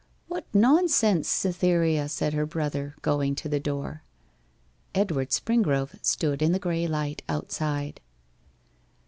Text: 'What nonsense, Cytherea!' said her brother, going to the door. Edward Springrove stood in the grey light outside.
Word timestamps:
'What 0.27 0.45
nonsense, 0.51 1.27
Cytherea!' 1.27 2.09
said 2.09 2.33
her 2.33 2.47
brother, 2.47 2.95
going 3.03 3.35
to 3.35 3.47
the 3.47 3.59
door. 3.59 4.01
Edward 4.95 5.29
Springrove 5.29 6.03
stood 6.03 6.41
in 6.41 6.53
the 6.53 6.57
grey 6.57 6.87
light 6.87 7.21
outside. 7.29 8.01